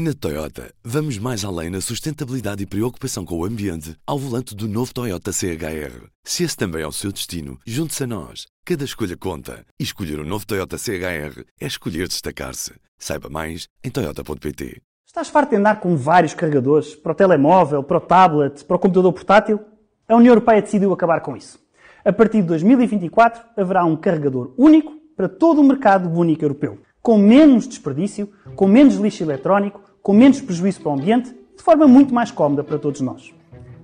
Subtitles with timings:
[0.00, 4.68] Na Toyota, vamos mais além na sustentabilidade e preocupação com o ambiente ao volante do
[4.68, 6.06] novo Toyota CHR.
[6.22, 8.46] Se esse também é o seu destino, junte-se a nós.
[8.64, 9.64] Cada escolha conta.
[9.76, 12.74] E escolher o um novo Toyota CHR é escolher destacar-se.
[12.96, 14.80] Saiba mais em Toyota.pt.
[15.04, 18.78] Estás farto de andar com vários carregadores para o telemóvel, para o tablet, para o
[18.78, 19.58] computador portátil?
[20.08, 21.58] A União Europeia decidiu acabar com isso.
[22.04, 26.78] A partir de 2024 haverá um carregador único para todo o mercado único europeu.
[27.02, 31.86] Com menos desperdício, com menos lixo eletrónico com menos prejuízo para o ambiente, de forma
[31.86, 33.32] muito mais cómoda para todos nós.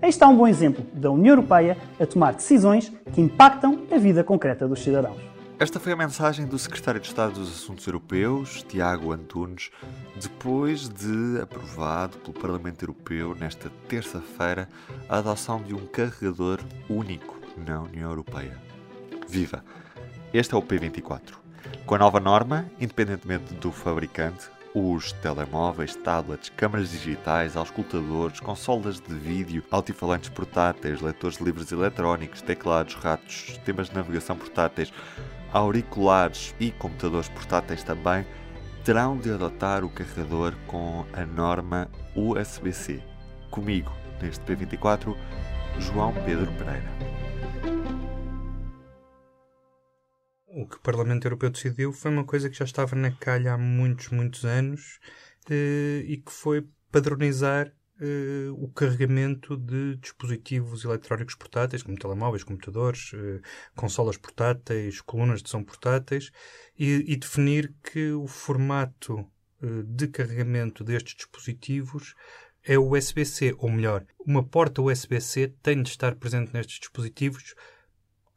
[0.00, 4.22] Aí está um bom exemplo da União Europeia a tomar decisões que impactam a vida
[4.22, 5.16] concreta dos cidadãos.
[5.58, 9.70] Esta foi a mensagem do Secretário de Estado dos Assuntos Europeus, Tiago Antunes,
[10.20, 14.68] depois de aprovado pelo Parlamento Europeu, nesta terça-feira,
[15.08, 16.58] a adoção de um carregador
[16.90, 18.58] único na União Europeia.
[19.28, 19.64] Viva!
[20.32, 21.34] Este é o P24.
[21.86, 29.14] Com a nova norma, independentemente do fabricante, os telemóveis, tablets, câmaras digitais, auscultadores, consolas de
[29.14, 34.92] vídeo, altifalantes portáteis, leitores de livros eletrónicos, teclados, ratos, sistemas de navegação portáteis,
[35.52, 38.26] auriculares e computadores portáteis também
[38.84, 43.00] terão de adotar o carregador com a norma USB-C.
[43.50, 45.16] Comigo, neste P24,
[45.78, 47.23] João Pedro Pereira.
[50.64, 53.58] O que o Parlamento Europeu decidiu foi uma coisa que já estava na calha há
[53.58, 54.98] muitos, muitos anos
[55.50, 57.70] eh, e que foi padronizar
[58.00, 63.40] eh, o carregamento de dispositivos eletrónicos portáteis, como telemóveis, computadores, eh,
[63.76, 66.30] consolas portáteis, colunas de som portáteis,
[66.78, 69.26] e, e definir que o formato
[69.86, 72.14] de carregamento destes dispositivos
[72.62, 77.54] é o USB-C, ou melhor, uma porta USB-C tem de estar presente nestes dispositivos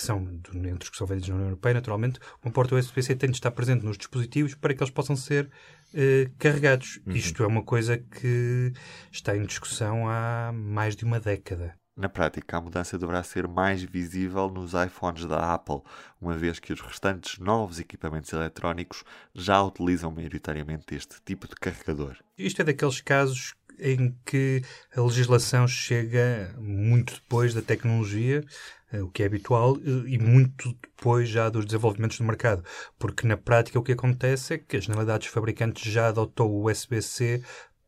[0.00, 3.30] que são entre os que são vendidos na União Europeia, naturalmente, uma porta USB-C tem
[3.30, 5.50] de estar presente nos dispositivos para que eles possam ser
[5.94, 7.00] eh, carregados.
[7.06, 7.14] Uhum.
[7.14, 8.72] Isto é uma coisa que
[9.12, 11.74] está em discussão há mais de uma década.
[11.96, 15.82] Na prática, a mudança deverá ser mais visível nos iPhones da Apple,
[16.18, 22.16] uma vez que os restantes novos equipamentos eletrónicos já utilizam maioritariamente este tipo de carregador.
[22.38, 24.62] Isto é daqueles casos em que
[24.94, 28.44] a legislação chega muito depois da tecnologia,
[28.92, 29.76] eh, o que é habitual,
[30.06, 32.64] e muito depois já dos desenvolvimentos do mercado.
[32.98, 36.70] Porque na prática o que acontece é que a generalidade dos fabricantes já adotou o
[36.70, 37.42] USB-C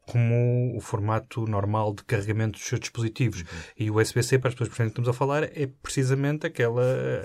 [0.06, 3.40] como o formato normal de carregamento dos seus dispositivos.
[3.40, 3.46] Uhum.
[3.78, 6.82] E o USB-C, para as pessoas que estamos a falar, é precisamente aquela,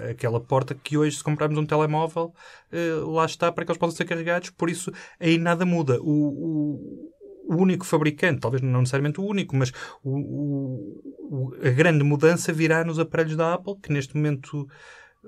[0.09, 2.33] aquela porta que hoje, se comprarmos um telemóvel,
[2.71, 4.51] eh, lá está para que eles possam ser carregados.
[4.51, 5.99] Por isso, aí nada muda.
[6.01, 7.13] O, o,
[7.47, 9.71] o único fabricante, talvez não necessariamente o único, mas
[10.03, 14.67] o, o, a grande mudança virá nos aparelhos da Apple, que neste momento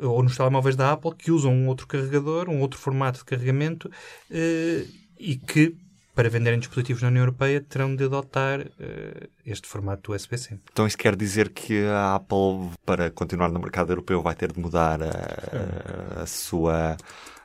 [0.02, 3.92] ou nos telemóveis da Apple, que usam um outro carregador, um outro formato de carregamento
[4.32, 4.86] eh,
[5.18, 5.76] e que,
[6.16, 10.58] para venderem dispositivos na União Europeia, terão de adotar eh, este formato USB-C.
[10.72, 14.60] Então isso quer dizer que a Apple, para continuar no mercado europeu, vai ter de
[14.60, 16.98] mudar a, a sua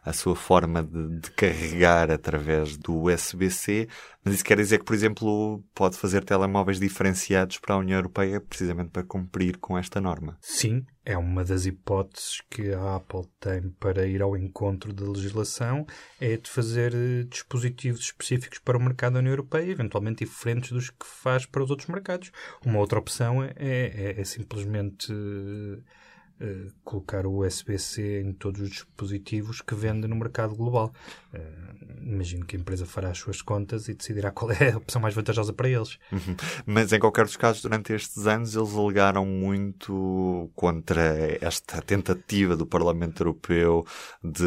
[0.04, 3.88] a sua forma de, de carregar através do USB-C,
[4.22, 8.40] mas isso quer dizer que, por exemplo, pode fazer telemóveis diferenciados para a União Europeia
[8.40, 10.36] precisamente para cumprir com esta norma.
[10.40, 15.86] Sim, é uma das hipóteses que a Apple tem para ir ao encontro da legislação,
[16.20, 20.90] é de fazer eh, dispositivos específicos para o mercado da União Europeia, eventualmente diferentes dos
[20.90, 22.30] que faz para os outros mercados.
[22.64, 25.12] Uma outra opção é, é, é simplesmente
[26.40, 30.92] Uh, colocar o USB-C em todos os dispositivos que vende no mercado global.
[31.32, 35.00] Uh, imagino que a empresa fará as suas contas e decidirá qual é a opção
[35.00, 35.96] mais vantajosa para eles.
[36.10, 36.36] Uhum.
[36.66, 42.66] Mas, em qualquer dos casos, durante estes anos, eles alegaram muito contra esta tentativa do
[42.66, 43.86] Parlamento Europeu
[44.22, 44.42] de,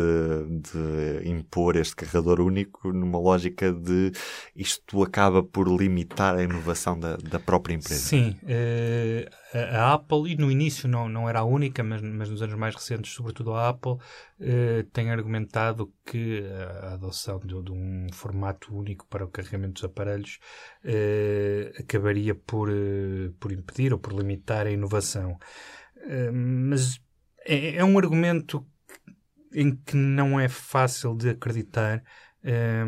[0.61, 4.11] de impor este carregador único numa lógica de
[4.55, 8.01] isto acaba por limitar a inovação da, da própria empresa.
[8.01, 8.37] Sim.
[8.43, 12.55] Uh a Apple, e no início não, não era a única, mas, mas nos anos
[12.55, 13.97] mais recentes, sobretudo a Apple,
[14.39, 16.43] eh, tem argumentado que
[16.81, 20.39] a adoção de, de, um formato único para o carregamento dos aparelhos
[20.83, 25.38] eh, acabaria por, eh, por impedir ou por limitar a inovação.
[26.07, 27.00] Eh, mas
[27.45, 28.65] é, é, um argumento
[29.53, 32.03] em que não é fácil de acreditar.
[32.44, 32.85] Eh,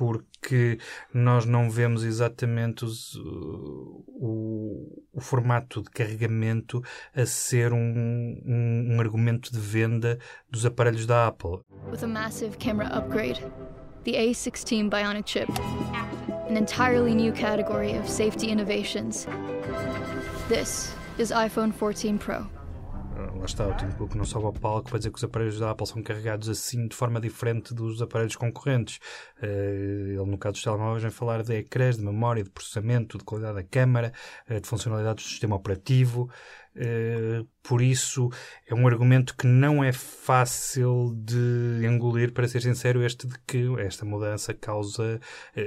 [0.00, 0.78] porque
[1.12, 6.82] nós não vemos exatamente os, o, o, formato de carregamento
[7.14, 10.18] a ser um, um, um argumento de venda
[10.48, 11.60] dos aparelhos da Apple.
[11.90, 13.44] With a massive camera upgrade,
[14.04, 15.50] the A16 Bionic chip,
[16.48, 19.26] an entirely new category of safety innovations.
[20.48, 22.59] This is iPhone 14 Pro.
[23.36, 25.70] Lá está, o Tim Cook não sobe ao palco para dizer que os aparelhos da
[25.70, 28.98] Apple são carregados assim de forma diferente dos aparelhos concorrentes.
[29.42, 33.24] Uh, ele, no caso dos telemóveis, vem falar de ecrãs, de memória, de processamento, de
[33.24, 34.12] qualidade da câmara,
[34.48, 36.30] uh, de funcionalidades do sistema operativo.
[36.76, 38.30] Uh, por isso,
[38.66, 43.66] é um argumento que não é fácil de engolir, para ser sincero, este de que
[43.80, 45.20] esta mudança causa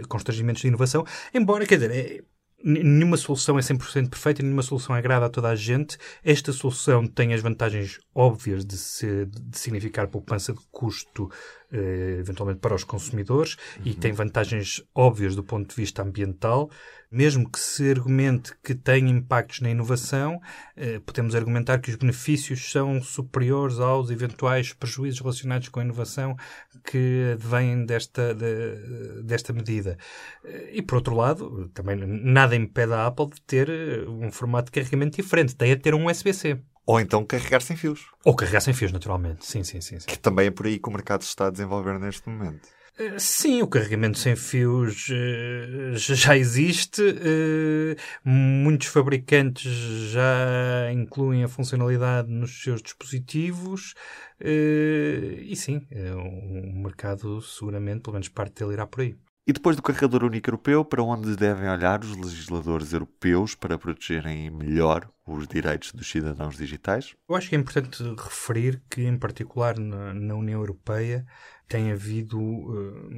[0.07, 1.05] constrangimentos de inovação.
[1.33, 2.23] Embora, quer dizer, é,
[2.63, 5.97] nenhuma solução é 100% perfeita, nenhuma solução agrada a toda a gente.
[6.23, 11.29] Esta solução tem as vantagens óbvias de, ser, de significar poupança de custo
[11.71, 13.83] eh, eventualmente para os consumidores, uhum.
[13.85, 16.69] e tem vantagens óbvias do ponto de vista ambiental.
[17.13, 20.41] Mesmo que se argumente que tem impactos na inovação,
[20.75, 26.35] eh, podemos argumentar que os benefícios são superiores aos eventuais prejuízos relacionados com a inovação
[26.83, 29.95] que vêm desta, de, desta medida.
[30.43, 33.69] Eh, e, por outro lado, também nada impede a Apple de ter
[34.09, 35.55] um formato de carregamento diferente.
[35.55, 36.59] Tem a ter um USB-C.
[36.83, 38.07] Ou então carregar sem fios.
[38.25, 39.45] Ou carregar sem fios, naturalmente.
[39.45, 39.99] Sim, sim, sim.
[39.99, 40.07] sim.
[40.07, 42.67] Que também é por aí que o mercado se está a desenvolver neste momento.
[42.97, 47.01] Eh, sim, o carregamento sem fios uh, já existe.
[47.01, 49.71] Uh, muitos fabricantes
[50.11, 53.93] já incluem a funcionalidade nos seus dispositivos.
[54.39, 59.15] E sim, o mercado seguramente, pelo menos parte dele, irá por aí.
[59.45, 64.49] E depois do carregador único europeu, para onde devem olhar os legisladores europeus para protegerem
[64.49, 67.13] melhor os direitos dos cidadãos digitais?
[67.27, 71.25] Eu acho que é importante referir que, em particular na, na União Europeia,
[71.67, 73.11] tem havido uh,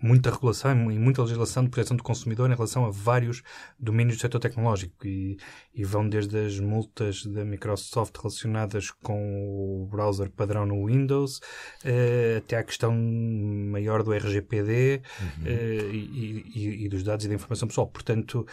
[0.00, 3.42] muita regulação e muita legislação de proteção do consumidor em relação a vários
[3.78, 5.38] domínios do setor tecnológico e,
[5.74, 12.38] e, vão desde as multas da Microsoft relacionadas com o browser padrão no Windows uh,
[12.38, 15.44] até à questão maior do RGPD uhum.
[15.44, 17.86] uh, e, e, e, dos dados e da informação pessoal.
[17.88, 18.46] Portanto,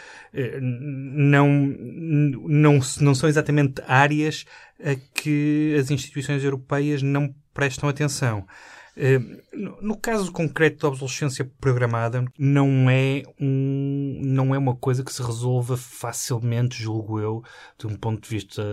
[0.61, 4.45] não, não, não são exatamente áreas
[4.83, 8.45] a que as instituições europeias não prestam atenção.
[8.95, 9.19] Eh,
[9.81, 15.21] no caso concreto da obsolescência programada, não é, um, não é uma coisa que se
[15.21, 17.43] resolva facilmente, julgo eu,
[17.77, 18.63] de um ponto de vista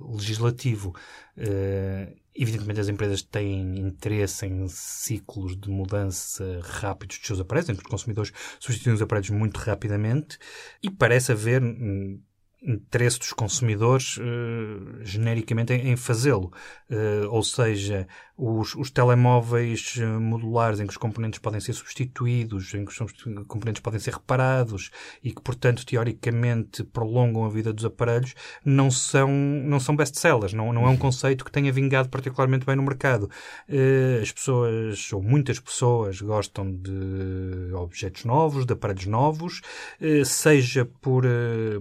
[0.00, 0.94] legislativo.
[1.36, 7.84] Uh, evidentemente, as empresas têm interesse em ciclos de mudança rápidos dos seus aparelhos, entre
[7.84, 10.38] os consumidores substituem os aparelhos muito rapidamente,
[10.82, 12.20] e parece haver hum,
[12.64, 16.52] interesse dos consumidores uh, genericamente em, em fazê-lo.
[16.90, 18.06] Uh, ou seja,
[18.36, 22.98] os, os, telemóveis eh, modulares em que os componentes podem ser substituídos, em que os
[23.46, 24.90] componentes podem ser reparados
[25.22, 28.34] e que, portanto, teoricamente prolongam a vida dos aparelhos,
[28.64, 30.52] não são, não são best-sellers.
[30.52, 33.30] Não, não é um conceito que tenha vingado particularmente bem no mercado.
[33.68, 39.60] Uh, as pessoas, ou muitas pessoas, gostam de objetos novos, de aparelhos novos,
[40.24, 41.24] seja por,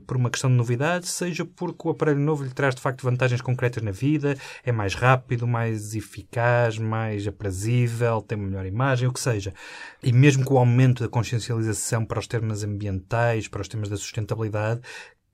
[0.06, 3.04] por uma questão de novidade novidade, seja porque o aparelho novo lhe traz de facto
[3.04, 9.08] vantagens concretas na vida, é mais rápido, mais eficaz, mais aprazível, tem uma melhor imagem,
[9.08, 9.54] o que seja.
[10.02, 13.98] E mesmo com o aumento da consciencialização para os temas ambientais, para os temas da
[13.98, 14.82] sustentabilidade,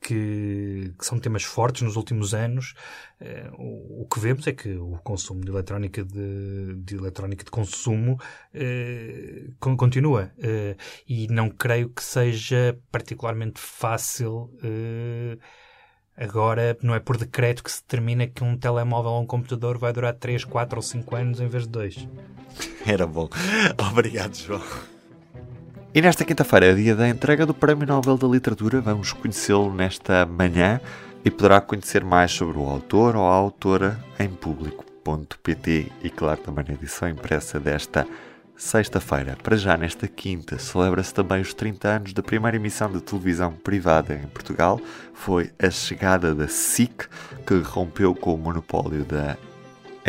[0.01, 2.73] que, que, são temas fortes nos últimos anos,
[3.19, 7.51] eh, o, o, que vemos é que o consumo de eletrónica de, de eletrónica de
[7.51, 8.19] consumo
[8.53, 10.31] eh, continua.
[10.39, 10.75] Eh,
[11.07, 14.51] e não creio que seja particularmente fácil.
[14.63, 15.37] Eh,
[16.15, 19.91] agora, não é por decreto que se determina que um telemóvel ou um computador vai
[19.91, 22.07] durar 3, 4 ou 5 anos em vez de 2.
[22.85, 23.29] Era bom.
[23.91, 24.98] Obrigado, João.
[25.99, 28.79] E nesta quinta-feira é dia da entrega do Prémio Nobel da Literatura.
[28.79, 30.79] Vamos conhecê-lo nesta manhã
[31.25, 36.63] e poderá conhecer mais sobre o autor ou a autora em público.pt e, claro, também
[36.69, 38.07] na edição impressa desta
[38.56, 39.35] sexta-feira.
[39.44, 44.13] Para já, nesta quinta, celebra-se também os 30 anos da primeira emissão de televisão privada
[44.13, 44.79] em Portugal.
[45.13, 47.09] Foi a chegada da SIC,
[47.45, 49.35] que rompeu com o monopólio da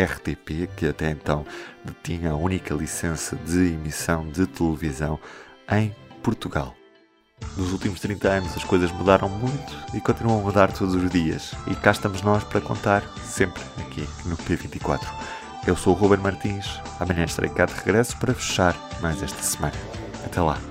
[0.01, 1.45] RTP, que até então
[1.83, 5.19] detinha a única licença de emissão de televisão
[5.69, 6.75] em Portugal.
[7.57, 11.53] Nos últimos 30 anos as coisas mudaram muito e continuam a mudar todos os dias.
[11.67, 15.01] E cá estamos nós para contar, sempre aqui no P24.
[15.67, 19.75] Eu sou o Ruben Martins, amanhã estarei cá de regresso para fechar mais esta semana.
[20.25, 20.70] Até lá!